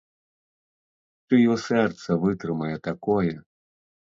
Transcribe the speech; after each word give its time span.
Чыё 1.27 1.53
сэрца 1.65 2.11
вытрымае 2.25 2.75
такое? 2.89 3.35